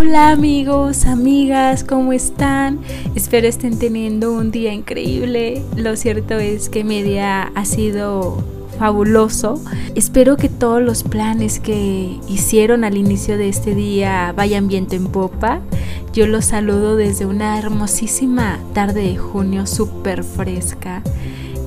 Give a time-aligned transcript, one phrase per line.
[0.00, 2.78] Hola amigos, amigas, ¿cómo están?
[3.16, 5.60] Espero estén teniendo un día increíble.
[5.74, 8.44] Lo cierto es que mi día ha sido
[8.78, 9.60] fabuloso.
[9.96, 15.08] Espero que todos los planes que hicieron al inicio de este día vayan viento en
[15.08, 15.62] popa.
[16.12, 21.02] Yo los saludo desde una hermosísima tarde de junio súper fresca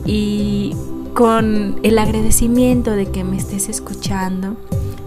[0.06, 0.74] y
[1.14, 4.56] con el agradecimiento de que me estés escuchando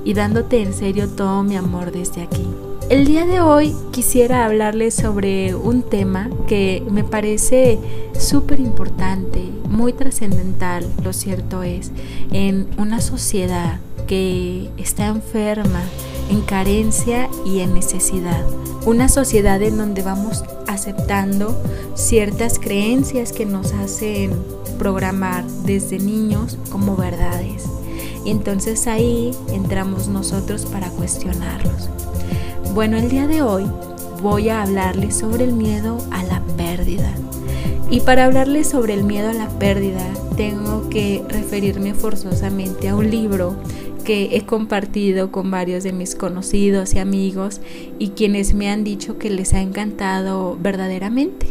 [0.04, 2.44] y dándote en serio todo mi amor desde aquí.
[2.90, 7.78] El día de hoy quisiera hablarles sobre un tema que me parece
[8.18, 11.92] súper importante, muy trascendental, lo cierto es,
[12.30, 15.80] en una sociedad que está enferma,
[16.30, 18.44] en carencia y en necesidad.
[18.84, 21.58] Una sociedad en donde vamos aceptando
[21.94, 24.30] ciertas creencias que nos hacen
[24.78, 27.64] programar desde niños como verdades.
[28.26, 31.88] Y entonces ahí entramos nosotros para cuestionarlos.
[32.74, 33.62] Bueno, el día de hoy
[34.20, 37.08] voy a hablarles sobre el miedo a la pérdida.
[37.88, 40.02] Y para hablarles sobre el miedo a la pérdida,
[40.36, 43.54] tengo que referirme forzosamente a un libro
[44.04, 47.60] que he compartido con varios de mis conocidos y amigos
[48.00, 51.46] y quienes me han dicho que les ha encantado verdaderamente,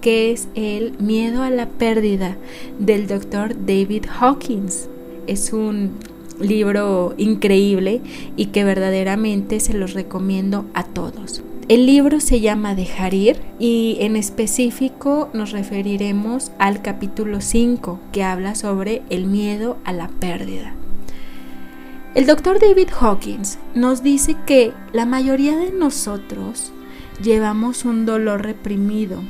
[0.00, 2.36] que es El miedo a la pérdida
[2.80, 4.88] del doctor David Hawkins.
[5.28, 5.92] Es un
[6.40, 8.00] libro increíble
[8.36, 11.42] y que verdaderamente se los recomiendo a todos.
[11.66, 18.22] El libro se llama Dejar ir y en específico nos referiremos al capítulo 5 que
[18.22, 20.74] habla sobre el miedo a la pérdida.
[22.14, 26.70] El doctor David Hawkins nos dice que la mayoría de nosotros
[27.22, 29.22] llevamos un dolor reprimido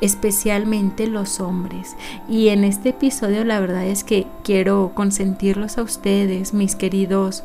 [0.00, 1.96] especialmente los hombres.
[2.28, 7.44] Y en este episodio la verdad es que quiero consentirlos a ustedes, mis queridos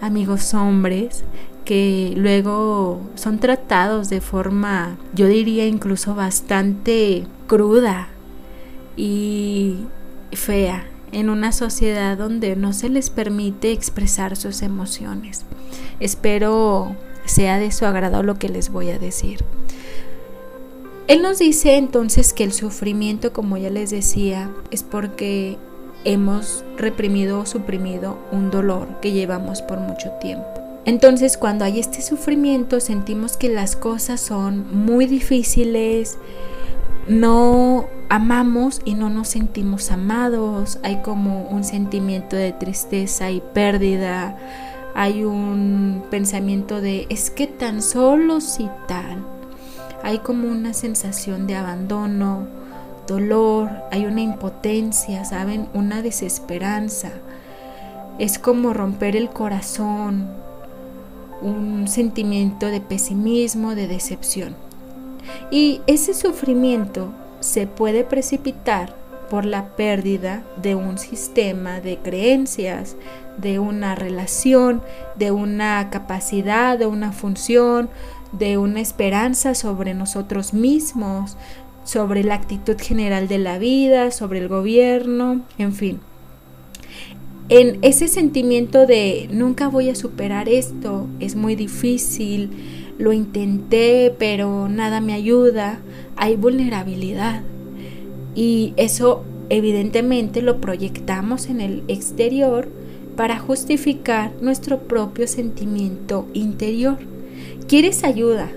[0.00, 1.24] amigos hombres,
[1.64, 8.08] que luego son tratados de forma, yo diría incluso bastante cruda
[8.96, 9.76] y
[10.32, 15.44] fea en una sociedad donde no se les permite expresar sus emociones.
[15.98, 19.44] Espero sea de su agrado lo que les voy a decir.
[21.10, 25.58] Él nos dice entonces que el sufrimiento, como ya les decía, es porque
[26.04, 30.46] hemos reprimido o suprimido un dolor que llevamos por mucho tiempo.
[30.84, 36.16] Entonces cuando hay este sufrimiento sentimos que las cosas son muy difíciles,
[37.08, 44.38] no amamos y no nos sentimos amados, hay como un sentimiento de tristeza y pérdida,
[44.94, 49.39] hay un pensamiento de es que tan solo si tal
[50.02, 52.46] hay como una sensación de abandono,
[53.06, 55.68] dolor, hay una impotencia, ¿saben?
[55.74, 57.10] Una desesperanza.
[58.18, 60.28] Es como romper el corazón,
[61.42, 64.54] un sentimiento de pesimismo, de decepción.
[65.50, 68.94] Y ese sufrimiento se puede precipitar
[69.30, 72.96] por la pérdida de un sistema de creencias,
[73.38, 74.82] de una relación,
[75.14, 77.88] de una capacidad, de una función,
[78.32, 81.36] de una esperanza sobre nosotros mismos,
[81.84, 86.00] sobre la actitud general de la vida, sobre el gobierno, en fin.
[87.48, 92.50] En ese sentimiento de nunca voy a superar esto, es muy difícil,
[92.98, 95.80] lo intenté, pero nada me ayuda,
[96.16, 97.42] hay vulnerabilidad.
[98.36, 102.68] Y eso evidentemente lo proyectamos en el exterior
[103.16, 106.98] para justificar nuestro propio sentimiento interior
[107.68, 108.50] quieres ayuda.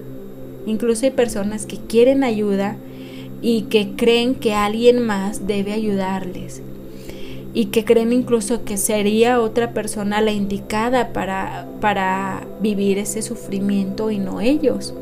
[0.65, 2.77] Incluso hay personas que quieren ayuda
[3.41, 6.61] y que creen que alguien más debe ayudarles.
[7.53, 14.09] Y que creen incluso que sería otra persona la indicada para, para vivir ese sufrimiento
[14.09, 14.93] y no ellos.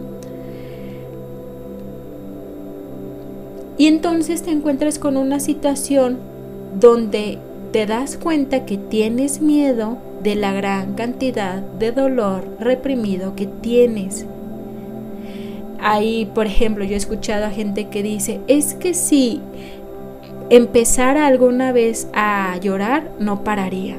[3.78, 6.18] Y entonces te encuentras con una situación
[6.80, 7.38] donde
[7.72, 14.26] te das cuenta que tienes miedo de la gran cantidad de dolor reprimido que tienes.
[15.80, 19.42] Ahí, por ejemplo, yo he escuchado a gente que dice, es que si
[20.50, 23.98] empezara alguna vez a llorar, no pararía.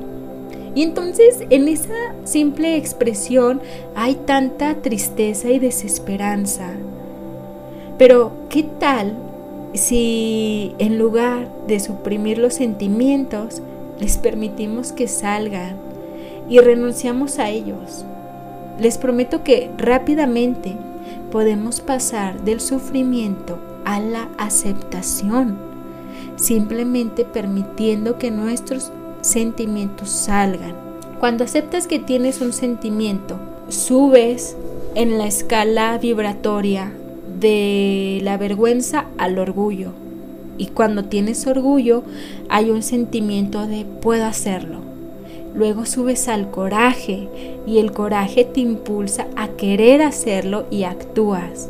[0.75, 3.61] Y entonces en esa simple expresión
[3.95, 6.71] hay tanta tristeza y desesperanza.
[7.99, 9.15] Pero, ¿qué tal
[9.75, 13.63] si en lugar de suprimir los sentimientos,
[13.99, 15.77] les permitimos que salgan
[16.49, 18.05] y renunciamos a ellos.
[18.79, 20.77] Les prometo que rápidamente
[21.31, 25.57] podemos pasar del sufrimiento a la aceptación,
[26.37, 30.75] simplemente permitiendo que nuestros sentimientos salgan.
[31.21, 33.39] Cuando aceptas que tienes un sentimiento,
[33.69, 34.57] subes
[34.95, 36.93] en la escala vibratoria
[37.39, 39.93] de la vergüenza al orgullo.
[40.59, 42.03] Y cuando tienes orgullo
[42.49, 44.82] hay un sentimiento de puedo hacerlo.
[45.55, 47.29] Luego subes al coraje
[47.67, 51.69] y el coraje te impulsa a querer hacerlo y actúas.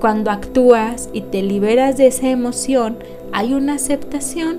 [0.00, 2.98] Cuando actúas y te liberas de esa emoción,
[3.32, 4.58] hay una aceptación.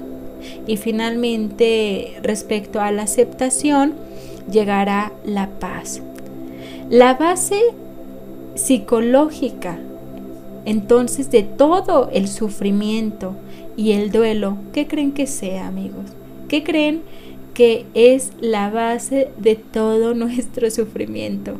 [0.67, 3.93] Y finalmente, respecto a la aceptación,
[4.51, 6.01] llegará la paz.
[6.89, 7.59] La base
[8.55, 9.79] psicológica
[10.65, 13.33] entonces de todo el sufrimiento
[13.75, 16.05] y el duelo, ¿qué creen que sea, amigos?
[16.47, 17.01] ¿Qué creen
[17.59, 21.55] que es la base de todo nuestro sufrimiento?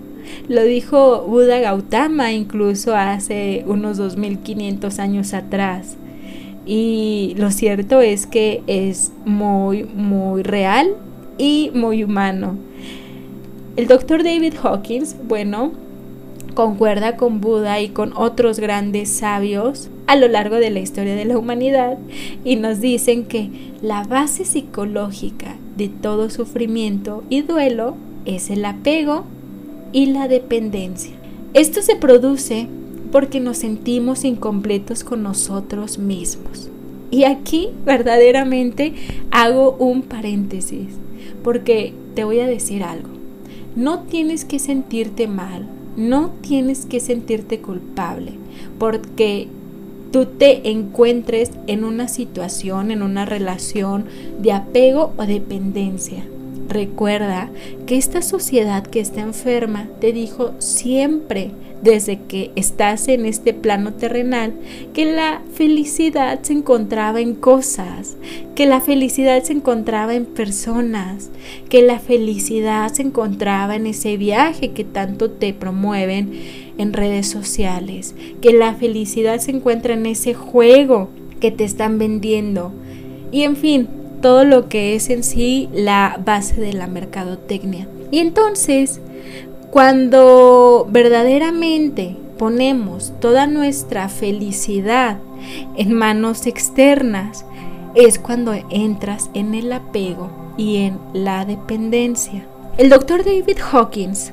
[0.48, 5.98] Lo dijo Buda Gautama incluso hace unos 2500 años atrás.
[6.66, 10.96] Y lo cierto es que es muy, muy real
[11.38, 12.56] y muy humano.
[13.76, 15.74] El doctor David Hawkins, bueno,
[16.54, 21.26] concuerda con Buda y con otros grandes sabios a lo largo de la historia de
[21.26, 21.98] la humanidad
[22.46, 23.50] y nos dicen que
[23.82, 27.96] la base psicológica de todo sufrimiento y duelo
[28.26, 29.24] es el apego
[29.92, 31.14] y la dependencia.
[31.56, 32.68] Esto se produce
[33.12, 36.70] porque nos sentimos incompletos con nosotros mismos.
[37.10, 38.94] Y aquí verdaderamente
[39.32, 40.90] hago un paréntesis,
[41.44, 43.10] porque te voy a decir algo.
[43.76, 45.68] No tienes que sentirte mal
[46.00, 48.32] no tienes que sentirte culpable
[48.78, 49.48] porque
[50.12, 54.06] tú te encuentres en una situación, en una relación
[54.40, 56.26] de apego o dependencia.
[56.68, 57.50] Recuerda
[57.88, 61.52] que esta sociedad que está enferma te dijo siempre
[61.82, 64.54] desde que estás en este plano terrenal
[64.94, 68.18] que la felicidad se encontraba en cosas,
[68.54, 71.30] que la felicidad se encontraba en personas,
[71.70, 78.16] que la felicidad se encontraba en ese viaje que tanto te promueven en redes sociales,
[78.42, 81.10] que la felicidad se encuentra en ese juego
[81.40, 82.72] que te están vendiendo
[83.32, 83.88] y en fin,
[84.22, 87.88] todo lo que es en sí la base de la mercadotecnia.
[88.12, 89.00] Y entonces,
[89.70, 95.20] cuando verdaderamente ponemos toda nuestra felicidad
[95.78, 97.46] en manos externas,
[97.96, 102.46] es cuando entras en el apego y en la dependencia.
[102.78, 104.32] El doctor David Hawkins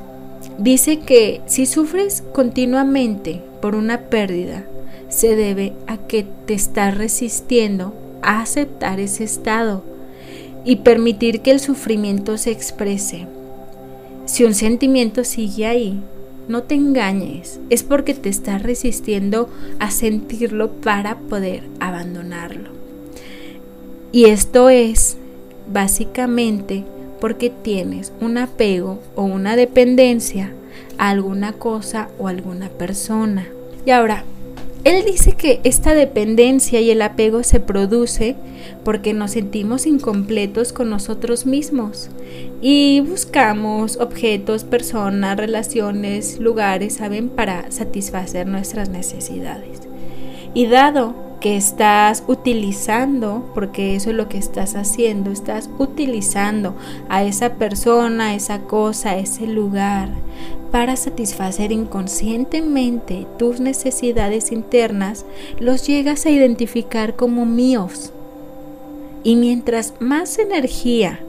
[0.59, 4.65] dice que si sufres continuamente por una pérdida,
[5.09, 9.83] se debe a que te estás resistiendo a aceptar ese estado
[10.65, 13.27] y permitir que el sufrimiento se exprese.
[14.25, 16.01] Si un sentimiento sigue ahí,
[16.49, 19.49] no te engañes, es porque te estás resistiendo
[19.79, 22.71] a sentirlo para poder abandonarlo.
[24.13, 25.17] Y esto es
[25.73, 26.85] básicamente
[27.21, 30.53] porque tienes un apego o una dependencia
[30.99, 33.47] a alguna cosa o alguna persona.
[33.85, 34.25] Y ahora,
[34.85, 38.37] él dice que esta dependencia y el apego se produce
[38.85, 42.09] porque nos sentimos incompletos con nosotros mismos
[42.63, 49.81] y buscamos objetos, personas, relaciones, lugares, ¿saben?, para satisfacer nuestras necesidades.
[50.55, 56.75] Y dado que estás utilizando, porque eso es lo que estás haciendo, estás utilizando
[57.09, 60.09] a esa persona, esa cosa, ese lugar,
[60.73, 65.25] para satisfacer inconscientemente tus necesidades internas,
[65.61, 68.13] los llegas a identificar como míos.
[69.23, 71.21] Y mientras más energía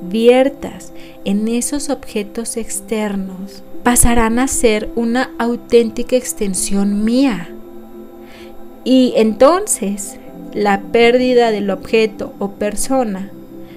[0.00, 0.92] viertas
[1.24, 7.48] en esos objetos externos, pasarán a ser una auténtica extensión mía.
[8.88, 10.14] Y entonces
[10.54, 13.32] la pérdida del objeto o persona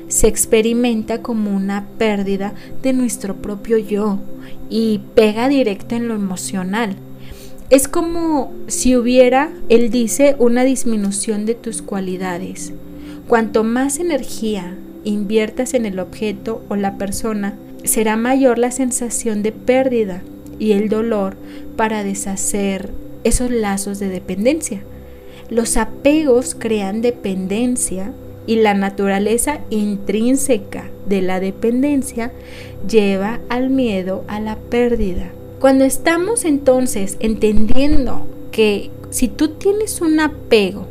[0.07, 4.19] se experimenta como una pérdida de nuestro propio yo
[4.69, 6.95] y pega directo en lo emocional.
[7.71, 12.71] Es como si hubiera, él dice, una disminución de tus cualidades.
[13.27, 19.53] Cuanto más energía inviertas en el objeto o la persona, será mayor la sensación de
[19.53, 20.21] pérdida
[20.59, 21.35] y el dolor
[21.75, 22.91] para deshacer
[23.23, 24.83] esos lazos de dependencia.
[25.49, 28.13] Los apegos crean dependencia
[28.45, 32.31] y la naturaleza intrínseca de la dependencia
[32.87, 35.31] lleva al miedo a la pérdida.
[35.59, 40.87] Cuando estamos entonces entendiendo que si tú tienes un apego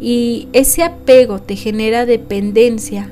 [0.00, 3.10] y ese apego te genera dependencia,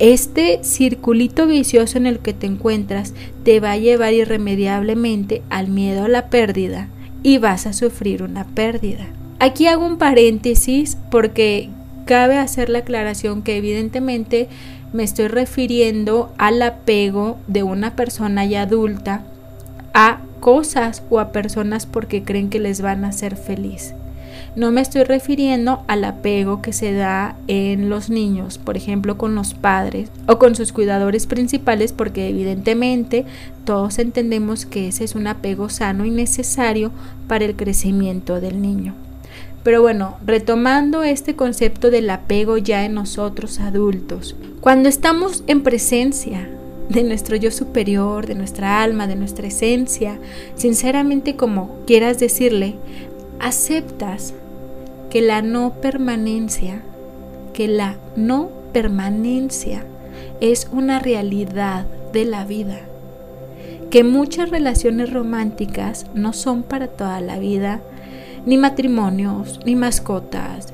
[0.00, 3.14] este circulito vicioso en el que te encuentras
[3.44, 6.88] te va a llevar irremediablemente al miedo a la pérdida
[7.22, 9.06] y vas a sufrir una pérdida.
[9.42, 11.68] Aquí hago un paréntesis porque
[12.04, 14.48] Cabe hacer la aclaración que evidentemente
[14.92, 19.22] me estoy refiriendo al apego de una persona ya adulta
[19.94, 23.94] a cosas o a personas porque creen que les van a hacer feliz.
[24.56, 29.34] No me estoy refiriendo al apego que se da en los niños, por ejemplo, con
[29.34, 33.24] los padres o con sus cuidadores principales, porque evidentemente
[33.64, 36.90] todos entendemos que ese es un apego sano y necesario
[37.28, 38.94] para el crecimiento del niño.
[39.62, 46.48] Pero bueno, retomando este concepto del apego ya en nosotros adultos, cuando estamos en presencia
[46.88, 50.18] de nuestro yo superior, de nuestra alma, de nuestra esencia,
[50.56, 52.74] sinceramente como quieras decirle,
[53.38, 54.34] aceptas
[55.10, 56.82] que la no permanencia,
[57.54, 59.84] que la no permanencia
[60.40, 62.80] es una realidad de la vida,
[63.90, 67.80] que muchas relaciones románticas no son para toda la vida,
[68.46, 70.72] ni matrimonios, ni mascotas,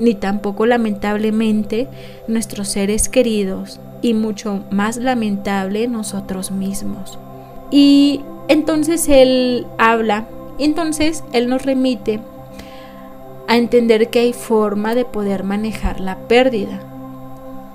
[0.00, 1.88] ni tampoco lamentablemente
[2.28, 7.18] nuestros seres queridos y mucho más lamentable nosotros mismos.
[7.70, 10.26] Y entonces él habla,
[10.58, 12.20] entonces él nos remite
[13.46, 16.80] a entender que hay forma de poder manejar la pérdida.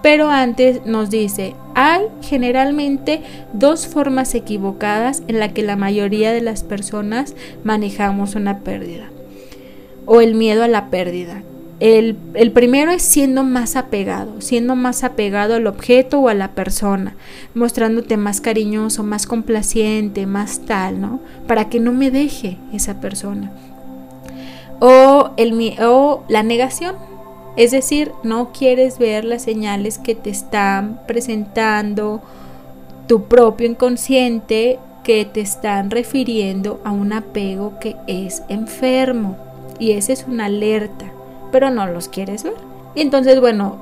[0.02, 3.22] Pero antes nos dice, hay generalmente
[3.54, 9.10] dos formas equivocadas en la que la mayoría de las personas manejamos una pérdida
[10.05, 11.43] o el miedo a la pérdida.
[11.79, 16.51] El, el, primero es siendo más apegado, siendo más apegado al objeto o a la
[16.51, 17.15] persona,
[17.55, 21.19] mostrándote más cariñoso, más complaciente, más tal, ¿no?
[21.45, 23.51] Para que no me deje esa persona
[24.86, 26.95] o, el, o la negación.
[27.55, 32.22] Es decir, no quieres ver las señales que te están presentando
[33.07, 39.38] tu propio inconsciente que te están refiriendo a un apego que es enfermo.
[39.80, 41.06] Y esa es una alerta,
[41.51, 42.53] pero no los quieres ver.
[42.96, 43.77] Y entonces, bueno,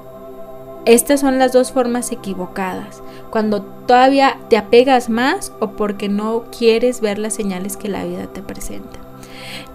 [0.85, 3.03] estas son las dos formas equivocadas.
[3.29, 8.27] Cuando todavía te apegas más o porque no quieres ver las señales que la vida
[8.27, 8.99] te presenta.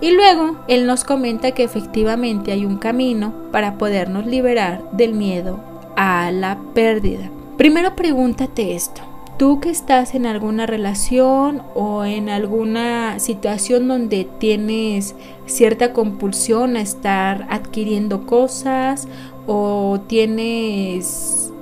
[0.01, 5.61] Y luego él nos comenta que efectivamente hay un camino para podernos liberar del miedo
[5.97, 7.31] a la pérdida.
[7.57, 9.03] Primero pregúntate esto.
[9.39, 15.15] Tú que estás en alguna relación o en alguna situación donde tienes
[15.45, 19.07] cierta compulsión a estar adquiriendo cosas
[19.47, 21.53] o tienes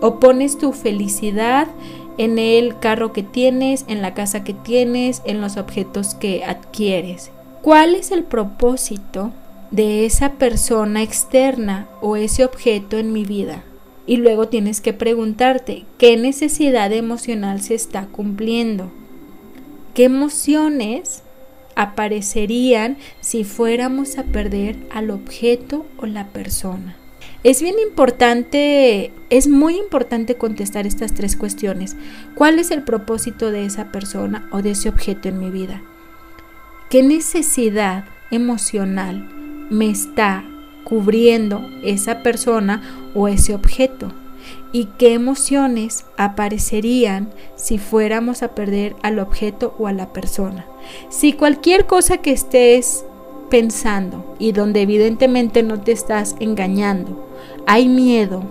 [0.00, 1.68] o pones tu felicidad
[2.16, 7.30] en el carro que tienes, en la casa que tienes, en los objetos que adquieres.
[7.60, 9.32] ¿Cuál es el propósito
[9.70, 13.64] de esa persona externa o ese objeto en mi vida?
[14.06, 18.90] Y luego tienes que preguntarte, ¿qué necesidad emocional se está cumpliendo?
[19.94, 21.22] ¿Qué emociones
[21.76, 26.96] aparecerían si fuéramos a perder al objeto o la persona?
[27.44, 31.96] Es bien importante, es muy importante contestar estas tres cuestiones.
[32.34, 35.82] ¿Cuál es el propósito de esa persona o de ese objeto en mi vida?
[36.88, 39.28] ¿Qué necesidad emocional
[39.70, 40.44] me está
[40.84, 42.82] cubriendo esa persona
[43.14, 44.12] o ese objeto?
[44.72, 50.66] ¿Y qué emociones aparecerían si fuéramos a perder al objeto o a la persona?
[51.10, 53.04] Si cualquier cosa que estés
[53.50, 57.28] pensando y donde evidentemente no te estás engañando,
[57.66, 58.42] hay miedo,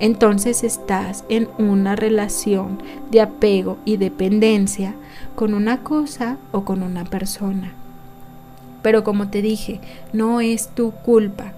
[0.00, 2.78] entonces estás en una relación
[3.10, 4.94] de apego y dependencia
[5.34, 7.72] con una cosa o con una persona.
[8.82, 9.80] Pero como te dije,
[10.12, 11.52] no es tu culpa.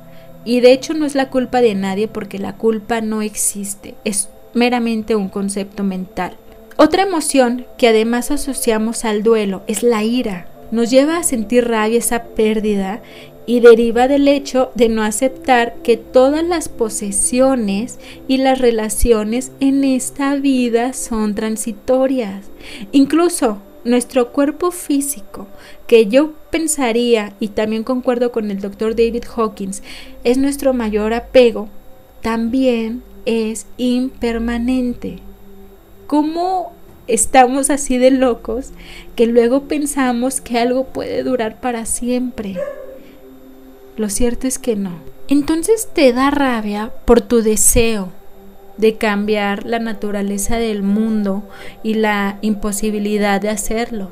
[0.47, 4.31] Y de hecho no es la culpa de nadie porque la culpa no existe, es
[4.55, 6.37] meramente un concepto mental.
[6.79, 10.49] Otra emoción que además asociamos al duelo es la ira.
[10.71, 13.03] Nos lleva a sentir rabia esa pérdida
[13.47, 17.99] y deriva del hecho de no aceptar que todas las posesiones
[18.29, 22.47] y las relaciones en esta vida son transitorias.
[22.93, 25.47] Incluso nuestro cuerpo físico,
[25.87, 29.83] que yo pensaría, y también concuerdo con el doctor David Hawkins,
[30.25, 31.69] es nuestro mayor apego,
[32.21, 35.19] también es impermanente.
[36.07, 36.73] ¿Cómo
[37.07, 38.71] estamos así de locos
[39.15, 42.57] que luego pensamos que algo puede durar para siempre?
[43.97, 44.93] Lo cierto es que no.
[45.29, 48.13] Entonces te da rabia por tu deseo
[48.77, 51.43] de cambiar la naturaleza del mundo
[51.83, 54.11] y la imposibilidad de hacerlo.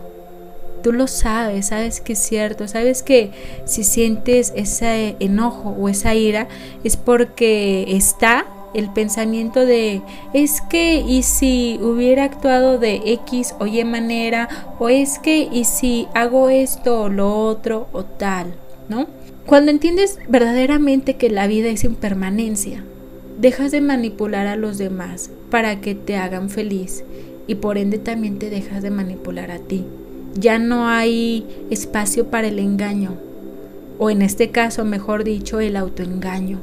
[0.83, 3.30] Tú lo sabes, sabes que es cierto, sabes que
[3.64, 6.47] si sientes ese enojo o esa ira
[6.85, 10.02] es porque está el pensamiento de
[10.35, 15.64] es que y si hubiera actuado de X o Y manera o es que y
[15.64, 18.54] si hago esto o lo otro o tal,
[18.88, 19.06] ¿no?
[19.47, 22.85] Cuando entiendes verdaderamente que la vida es impermanencia,
[23.38, 27.05] dejas de manipular a los demás para que te hagan feliz
[27.47, 29.85] y por ende también te dejas de manipular a ti.
[30.35, 33.17] Ya no hay espacio para el engaño,
[33.99, 36.59] o en este caso, mejor dicho, el autoengaño.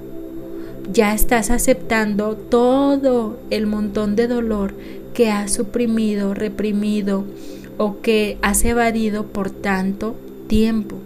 [0.92, 4.74] Ya estás aceptando todo el montón de dolor
[5.13, 7.24] que has suprimido, reprimido
[7.78, 10.16] o que has evadido por tanto
[10.48, 10.98] tiempo.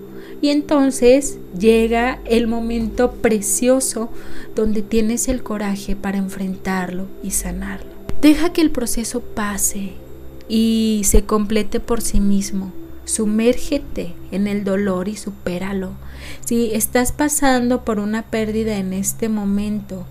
[0.46, 4.12] Y entonces llega el momento precioso
[4.56, 7.90] donde tienes el coraje para enfrentarlo y sanarlo.
[8.22, 9.94] Deja que el proceso pase
[10.48, 12.72] y se complete por sí mismo.
[13.06, 15.94] Sumérgete en el dolor y supéralo.
[16.46, 20.06] Si estás pasando por una pérdida en este momento,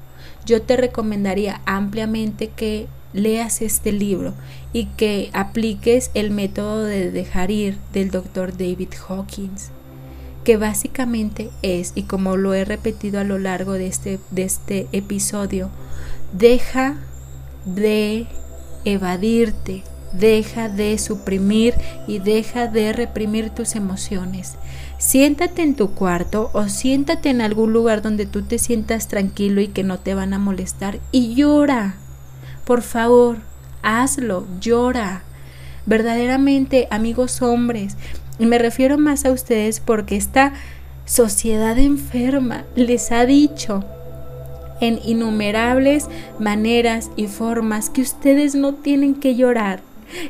[0.47, 4.35] yo te recomendaría ampliamente que leas este libro
[4.73, 9.71] y que apliques el método de dejar ir del doctor David Hawkins,
[10.45, 14.87] que básicamente es, y como lo he repetido a lo largo de este, de este
[14.93, 15.71] episodio,
[16.33, 16.97] deja
[17.65, 18.27] de
[18.85, 19.83] evadirte,
[20.13, 21.75] deja de suprimir
[22.07, 24.55] y deja de reprimir tus emociones.
[24.99, 29.69] Siéntate en tu cuarto o siéntate en algún lugar donde tú te sientas tranquilo y
[29.69, 31.97] que no te van a molestar y llora.
[32.65, 33.39] Por favor,
[33.83, 35.23] hazlo, llora.
[35.87, 37.97] Verdaderamente, amigos hombres,
[38.39, 40.53] y me refiero más a ustedes porque esta
[41.05, 43.85] sociedad enferma les ha dicho
[44.81, 49.81] en innumerables maneras y formas que ustedes no tienen que llorar.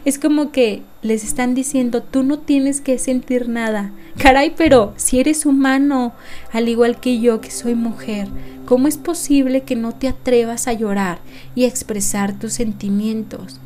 [0.05, 3.91] Es como que les están diciendo, tú no tienes que sentir nada.
[4.19, 6.13] Caray, pero si eres humano,
[6.53, 8.29] al igual que yo que soy mujer,
[8.67, 11.19] ¿Cómo es posible que no te atrevas a llorar
[11.55, 13.61] y a expresar tus sentimientos?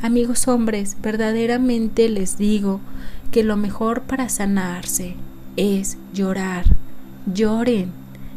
[0.00, 2.80] Amigos hombres, verdaderamente les digo
[3.30, 5.14] que lo mejor para sanarse
[5.56, 6.64] es llorar.
[7.32, 7.90] Lloren,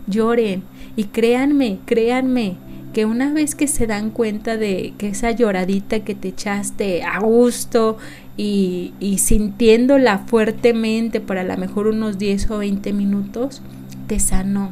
[0.08, 0.64] lloren
[0.96, 2.58] y créanme, créanme
[2.94, 7.20] que una vez que se dan cuenta de que esa lloradita que te echaste a
[7.20, 7.98] gusto
[8.38, 13.62] y, sintiéndola fuertemente para a lo mejor unos 10 o 20 minutos,
[14.08, 14.72] te sanó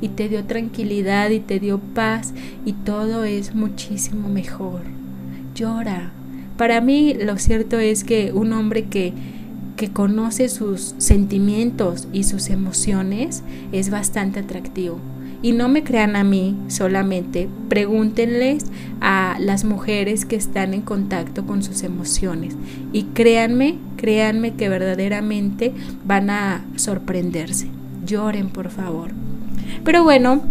[0.00, 4.82] y te dio tranquilidad y te dio paz y todo es muchísimo mejor.
[5.54, 6.12] Llora.
[6.56, 9.12] Para mí lo cierto es que un hombre que,
[9.76, 14.98] que conoce sus sentimientos y sus emociones es bastante atractivo.
[15.42, 18.64] Y no me crean a mí solamente, pregúntenles
[19.00, 22.56] a las mujeres que están en contacto con sus emociones.
[22.92, 25.72] Y créanme, créanme que verdaderamente
[26.04, 27.68] van a sorprenderse.
[28.04, 29.10] Lloren, por favor.
[29.84, 30.42] Pero bueno,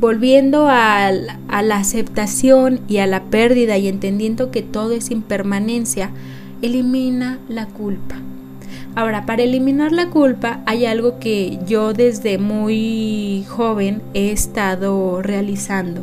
[0.00, 6.10] volviendo a, la aceptación y a la pérdida y entendiendo que todo es impermanencia,
[6.62, 8.16] elimina la culpa.
[9.00, 16.02] Ahora, para eliminar la culpa hay algo que yo desde muy joven he estado realizando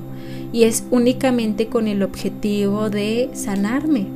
[0.52, 4.08] y es únicamente con el objetivo de sanarme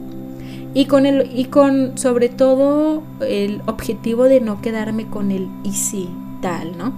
[0.74, 5.74] y con el y con sobre todo el objetivo de no quedarme con el y
[5.74, 6.10] sí
[6.41, 6.94] tal, ¿no?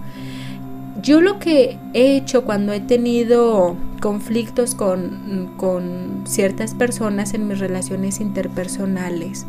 [1.02, 8.22] Yo lo que he hecho cuando he tenido conflictos con, ciertas personas en mis relaciones
[8.22, 9.46] interpersonales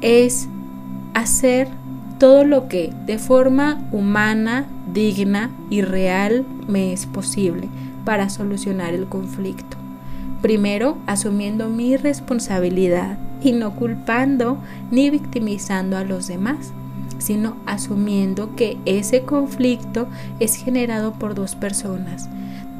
[0.00, 0.48] es
[1.18, 1.68] hacer
[2.18, 7.68] todo lo que de forma humana, digna y real me es posible
[8.04, 9.76] para solucionar el conflicto.
[10.42, 14.58] Primero, asumiendo mi responsabilidad y no culpando
[14.90, 16.72] ni victimizando a los demás
[17.18, 20.06] sino asumiendo que ese conflicto
[20.38, 22.28] es generado por dos personas,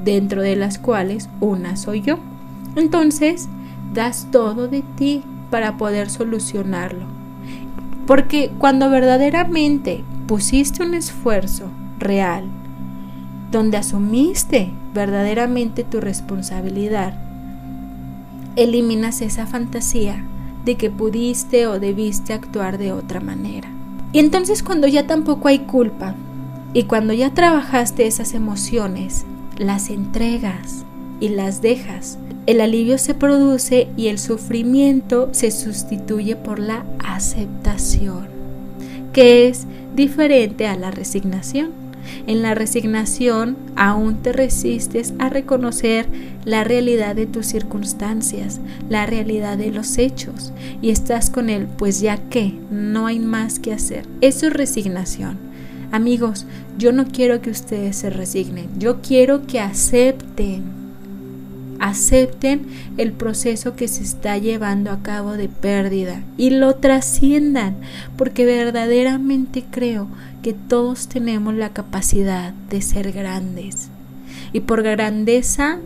[0.05, 2.19] dentro de las cuales una soy yo.
[2.77, 3.49] Entonces,
[3.93, 7.18] das todo de ti para poder solucionarlo.
[8.09, 11.67] Porque cuando verdaderamente pusiste un esfuerzo
[11.99, 12.45] real,
[13.51, 17.13] donde asumiste verdaderamente tu responsabilidad,
[18.57, 20.25] eliminas esa fantasía
[20.65, 23.69] de que pudiste o debiste actuar de otra manera.
[24.15, 26.15] Y entonces cuando ya tampoco hay culpa
[26.73, 29.27] y cuando ya trabajaste esas emociones,
[29.59, 30.87] las entregas
[31.21, 38.27] y las dejas, el alivio se produce y el sufrimiento se sustituye por la aceptación,
[39.13, 41.73] que es diferente a la resignación.
[42.27, 46.07] En la resignación aún te resistes a reconocer
[46.47, 52.01] la realidad de tus circunstancias, la realidad de los hechos y estás con él, pues
[52.01, 54.07] ya que no hay más que hacer.
[54.23, 55.37] Eso es resignación.
[55.93, 56.47] Amigos,
[56.79, 60.78] yo no quiero que ustedes se resignen, yo quiero que acepten
[61.79, 67.77] acepten el proceso que se está llevando a cabo de pérdida y lo trasciendan,
[68.17, 70.09] porque verdaderamente creo
[70.43, 73.89] que todos tenemos la capacidad de ser grandes.
[74.53, 75.79] Y por grandeza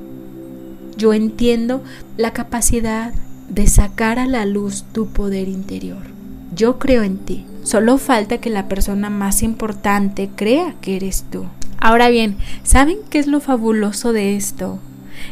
[0.97, 1.83] yo entiendo
[2.17, 3.13] la capacidad
[3.49, 6.13] de sacar a la luz tu poder interior.
[6.55, 7.47] yo creo en ti.
[7.63, 11.47] Solo falta que la persona más importante crea que eres tú.
[11.79, 14.79] Ahora bien, ¿saben qué es lo fabuloso de esto?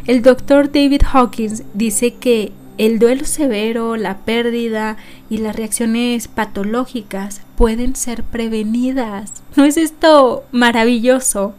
[0.07, 4.97] El doctor David Hawkins dice que el duelo severo, la pérdida
[5.29, 9.43] y las reacciones patológicas pueden ser prevenidas.
[9.55, 11.55] ¿No es esto maravilloso?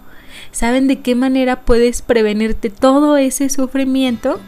[0.51, 4.39] ¿Saben de qué manera puedes prevenirte todo ese sufrimiento?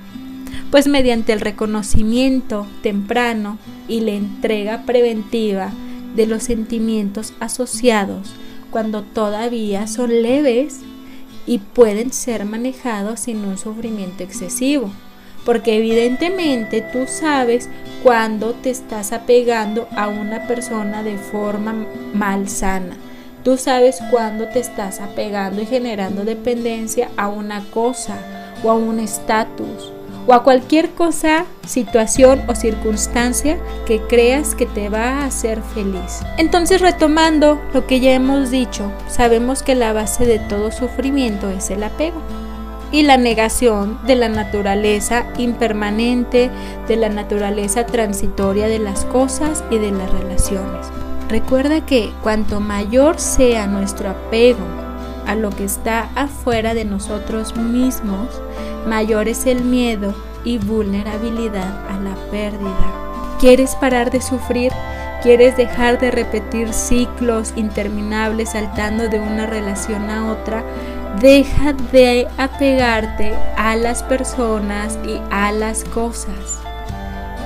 [0.72, 5.72] Pues mediante el reconocimiento temprano y la entrega preventiva
[6.15, 8.34] de los sentimientos asociados
[8.72, 10.80] cuando todavía son leves
[11.45, 14.91] y pueden ser manejados sin un sufrimiento excesivo.
[15.45, 17.69] Porque evidentemente tú sabes
[18.01, 22.95] cuando te estás apegando a una persona de forma malsana.
[23.43, 28.17] Tú sabes cuándo te estás apegando y generando dependencia a una cosa
[28.63, 29.91] o a un estatus
[30.27, 36.21] o a cualquier cosa, situación o circunstancia que creas que te va a hacer feliz.
[36.38, 41.69] Entonces retomando lo que ya hemos dicho, sabemos que la base de todo sufrimiento es
[41.69, 42.21] el apego
[42.91, 46.51] y la negación de la naturaleza impermanente,
[46.88, 50.88] de la naturaleza transitoria de las cosas y de las relaciones.
[51.27, 54.83] Recuerda que cuanto mayor sea nuestro apego
[55.27, 58.29] a lo que está afuera de nosotros mismos,
[58.88, 63.03] mayor es el miedo y vulnerabilidad a la pérdida.
[63.39, 64.71] ¿Quieres parar de sufrir?
[65.21, 70.63] ¿Quieres dejar de repetir ciclos interminables saltando de una relación a otra?
[71.21, 76.59] Deja de apegarte a las personas y a las cosas.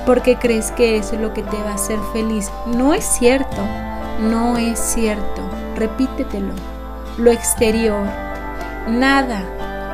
[0.06, 2.50] Porque crees que eso es lo que te va a hacer feliz.
[2.66, 3.62] No es cierto,
[4.20, 5.42] no es cierto.
[5.76, 6.77] Repítetelo.
[7.18, 8.06] Lo exterior,
[8.88, 9.42] nada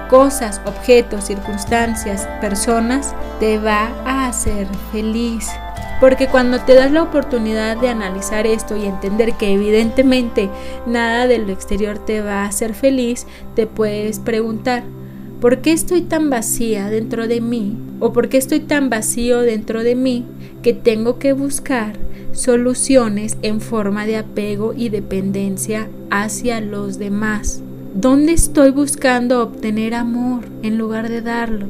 [0.08, 5.48] cosas, objetos, circunstancias, personas, te va a hacer feliz.
[6.00, 10.50] Porque cuando te das la oportunidad de analizar esto y entender que evidentemente
[10.86, 14.84] nada de lo exterior te va a hacer feliz, te puedes preguntar,
[15.44, 17.76] ¿por qué estoy tan vacía dentro de mí?
[18.00, 20.24] ¿O por qué estoy tan vacío dentro de mí
[20.62, 21.98] que tengo que buscar
[22.32, 27.60] soluciones en forma de apego y dependencia hacia los demás?
[27.94, 31.66] ¿Dónde estoy buscando obtener amor en lugar de darlo?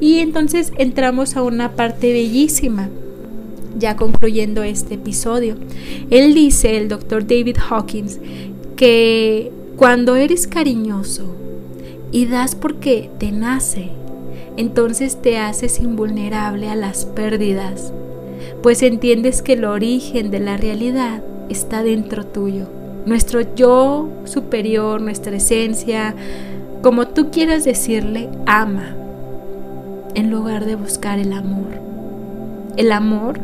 [0.00, 2.88] Y entonces entramos a una parte bellísima,
[3.78, 5.54] ya concluyendo este episodio.
[6.10, 8.18] Él dice, el doctor David Hawkins,
[8.74, 11.38] que cuando eres cariñoso
[12.10, 13.90] y das porque te nace,
[14.56, 17.92] entonces te haces invulnerable a las pérdidas,
[18.62, 22.66] pues entiendes que el origen de la realidad está dentro tuyo
[23.08, 26.14] nuestro yo superior, nuestra esencia,
[26.82, 28.94] como tú quieras decirle, ama,
[30.14, 31.80] en lugar de buscar el amor.
[32.76, 33.40] El amor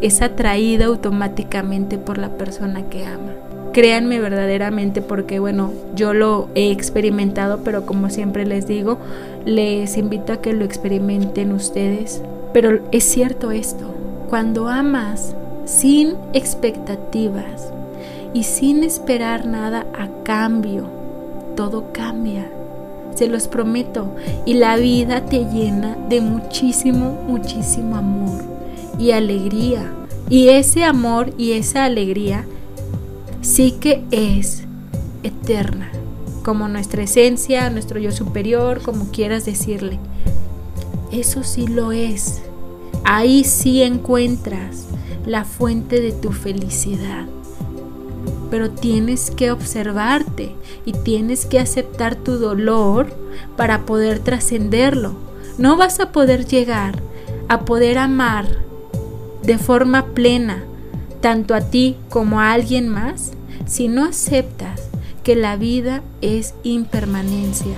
[0.00, 3.32] es atraído automáticamente por la persona que ama.
[3.74, 8.98] Créanme verdaderamente porque bueno, yo lo he experimentado, pero como siempre les digo,
[9.44, 12.22] les invito a que lo experimenten ustedes.
[12.52, 13.84] Pero es cierto esto,
[14.30, 15.34] cuando amas
[15.66, 17.74] sin expectativas,
[18.34, 20.86] y sin esperar nada a cambio.
[21.56, 22.46] Todo cambia,
[23.14, 28.42] se los prometo, y la vida te llena de muchísimo, muchísimo amor
[28.98, 29.90] y alegría.
[30.28, 32.44] Y ese amor y esa alegría
[33.44, 34.64] sí que es
[35.22, 35.90] eterna,
[36.44, 39.98] como nuestra esencia, nuestro yo superior, como quieras decirle.
[41.12, 42.42] Eso sí lo es.
[43.04, 44.86] Ahí sí encuentras
[45.26, 47.26] la fuente de tu felicidad
[48.54, 50.54] pero tienes que observarte
[50.84, 53.12] y tienes que aceptar tu dolor
[53.56, 55.16] para poder trascenderlo.
[55.58, 57.02] No vas a poder llegar
[57.48, 58.46] a poder amar
[59.42, 60.62] de forma plena
[61.24, 63.30] tanto a ti como a alguien más
[63.64, 64.78] si no aceptas
[65.22, 67.76] que la vida es impermanencia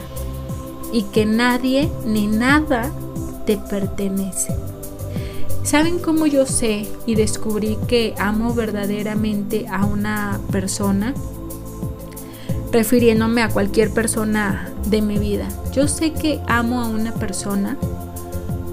[0.93, 2.91] y que nadie ni nada
[3.47, 4.53] te pertenece.
[5.63, 11.15] ¿Saben cómo yo sé y descubrí que amo verdaderamente a una persona?
[12.73, 15.47] Refiriéndome a cualquier persona de mi vida.
[15.73, 17.77] Yo sé que amo a una persona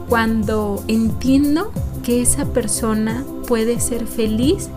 [0.09, 4.69] cuando entiendo que esa persona puede ser feliz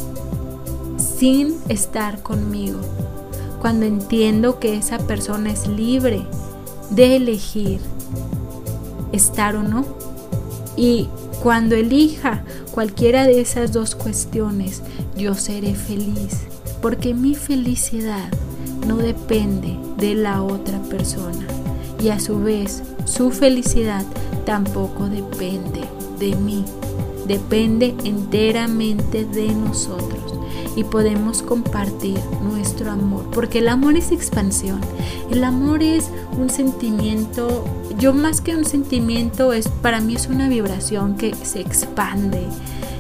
[0.99, 2.81] sin estar conmigo.
[3.61, 6.27] Cuando entiendo que esa persona es libre
[6.91, 7.81] de elegir
[9.13, 9.85] estar o no.
[10.77, 11.09] Y
[11.43, 14.83] cuando elija cualquiera de esas dos cuestiones,
[15.17, 16.43] yo seré feliz,
[16.83, 18.29] porque mi felicidad
[18.87, 21.47] no depende de la otra persona
[22.03, 24.05] y a su vez su felicidad
[24.45, 25.81] tampoco depende
[26.19, 26.65] de mí.
[27.27, 30.35] Depende enteramente de nosotros
[30.77, 34.81] y podemos compartir nuestro amor, porque el amor es expansión,
[35.31, 37.65] el amor es un sentimiento,
[37.99, 42.47] yo más que un sentimiento es para mí es una vibración que se expande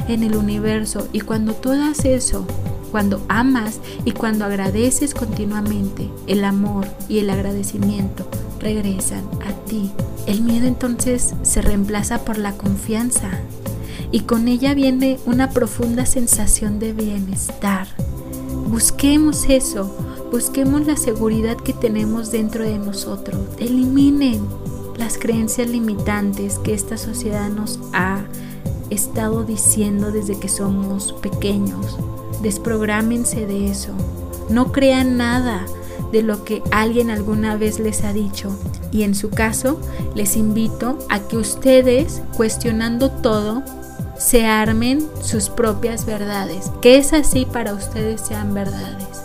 [0.08, 1.06] en el universo.
[1.12, 2.46] Y cuando tú das eso,
[2.90, 8.26] cuando amas y cuando agradeces continuamente, el amor y el agradecimiento
[8.60, 9.90] regresan a ti.
[10.26, 13.30] El miedo entonces se reemplaza por la confianza
[14.12, 17.88] y con ella viene una profunda sensación de bienestar.
[18.68, 19.94] Busquemos eso,
[20.30, 23.40] busquemos la seguridad que tenemos dentro de nosotros.
[23.58, 24.46] Eliminen
[24.96, 28.24] las creencias limitantes que esta sociedad nos ha
[28.90, 31.98] estado diciendo desde que somos pequeños.
[32.42, 33.92] Desprográmense de eso.
[34.50, 35.66] No crean nada
[36.12, 38.56] de lo que alguien alguna vez les ha dicho.
[38.92, 39.80] Y en su caso,
[40.14, 43.62] les invito a que ustedes, cuestionando todo,
[44.18, 46.70] se armen sus propias verdades.
[46.80, 49.22] Que es así para ustedes sean verdades.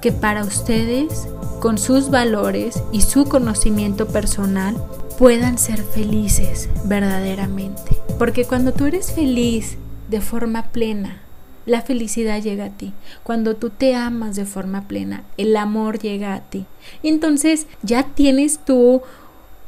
[0.00, 1.28] Que para ustedes,
[1.60, 4.76] con sus valores y su conocimiento personal,
[5.18, 7.96] puedan ser felices verdaderamente.
[8.18, 9.76] Porque cuando tú eres feliz
[10.08, 11.22] de forma plena,
[11.64, 12.92] la felicidad llega a ti.
[13.24, 16.64] Cuando tú te amas de forma plena, el amor llega a ti.
[17.02, 19.02] Entonces ya tienes tú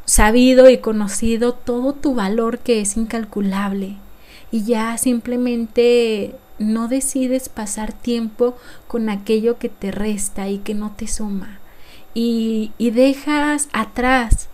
[0.05, 3.97] sabido y conocido todo tu valor que es incalculable.
[4.51, 8.57] Y ya simplemente no decides pasar tiempo
[8.87, 11.61] con aquello que te resta y que no te suma.
[12.15, 14.49] Y, y dejas atrás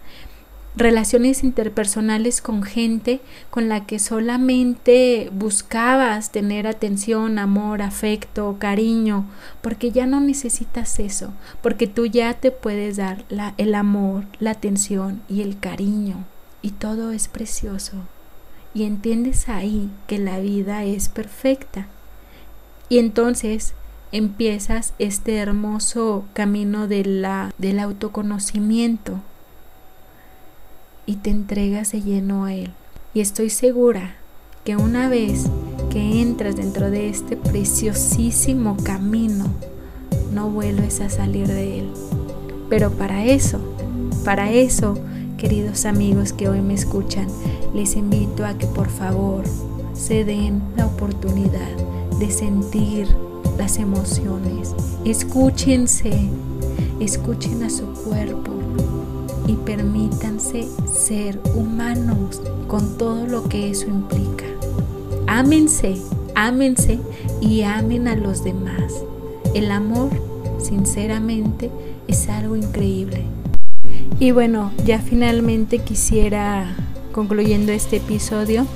[0.77, 9.27] relaciones interpersonales con gente con la que solamente buscabas tener atención, amor, afecto, cariño,
[9.63, 14.51] porque ya no necesitas eso, porque tú ya te puedes dar la, el amor, la
[14.51, 16.25] atención y el cariño,
[16.61, 18.03] y todo es precioso.
[18.75, 21.87] Y entiendes ahí que la vida es perfecta.
[22.89, 23.75] Y entonces
[24.13, 29.21] empiezas este hermoso camino de la, del autoconocimiento
[31.07, 32.73] y te entregas de lleno a Él.
[33.13, 34.17] Y estoy segura
[34.65, 35.47] que una vez
[35.91, 39.47] que entras dentro de este preciosísimo camino,
[40.33, 41.93] no vuelves a salir de Él.
[42.69, 43.61] Pero para eso,
[44.25, 44.99] para eso,
[45.45, 47.27] queridos amigos que hoy me escuchan,
[47.75, 49.45] les invito a que por favor
[49.93, 51.77] se den la oportunidad
[52.19, 53.07] de sentir
[53.59, 54.75] las emociones.
[55.05, 56.31] Escúchense,
[56.99, 58.53] escuchen a su cuerpo,
[59.47, 64.47] y permítanse ser humanos con todo lo que eso implica.
[65.27, 66.01] Ámense,
[66.35, 66.99] ámense
[67.43, 68.95] y amen a los demás.
[69.53, 70.09] El amor,
[70.57, 71.71] sinceramente,
[72.09, 73.25] es algo increíble.
[74.21, 76.77] Y bueno, ya finalmente quisiera,
[77.13, 78.67] concluyendo este episodio,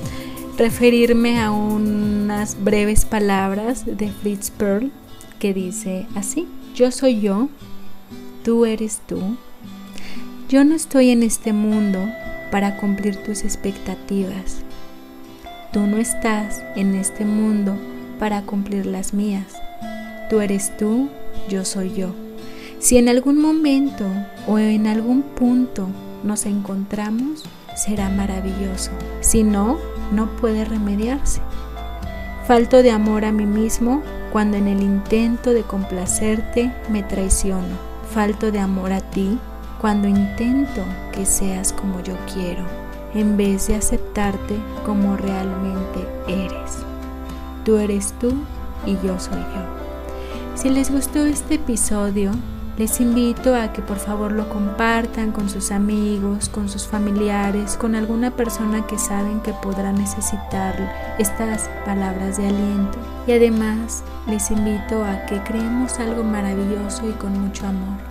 [0.56, 4.90] referirme a unas breves palabras de Fritz Perl
[5.38, 7.48] que dice así, yo soy yo,
[8.42, 9.36] tú eres tú,
[10.48, 12.00] yo no estoy en este mundo
[12.50, 14.62] para cumplir tus expectativas.
[15.72, 17.76] Tú no estás en este mundo
[18.18, 19.54] para cumplir las mías.
[20.30, 21.08] Tú eres tú,
[21.48, 22.27] yo soy yo.
[22.80, 24.06] Si en algún momento
[24.46, 25.88] o en algún punto
[26.22, 28.92] nos encontramos, será maravilloso.
[29.20, 29.78] Si no,
[30.12, 31.40] no puede remediarse.
[32.46, 37.76] Falto de amor a mí mismo cuando en el intento de complacerte me traiciono.
[38.12, 39.38] Falto de amor a ti
[39.80, 42.64] cuando intento que seas como yo quiero,
[43.12, 46.78] en vez de aceptarte como realmente eres.
[47.64, 48.32] Tú eres tú
[48.86, 49.78] y yo soy yo.
[50.54, 52.32] Si les gustó este episodio,
[52.78, 57.94] les invito a que por favor lo compartan con sus amigos, con sus familiares, con
[57.94, 60.74] alguna persona que saben que podrá necesitar
[61.18, 62.98] estas palabras de aliento.
[63.26, 68.08] Y además les invito a que creemos algo maravilloso y con mucho amor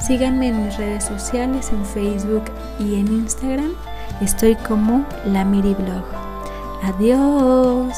[0.00, 2.44] Síganme en mis redes sociales, en Facebook
[2.78, 3.72] y en Instagram.
[4.20, 6.04] Estoy como la Miri Blog.
[6.82, 7.94] Adiós.